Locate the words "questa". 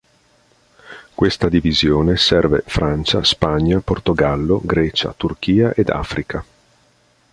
1.13-1.47